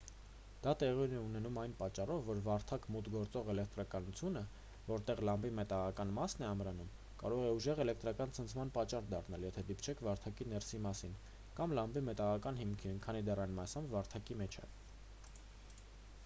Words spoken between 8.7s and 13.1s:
պատճառ դառնալ եթե դիպչեք վարդակի ներսի մասին կամ լամպի մետաղական հիմքին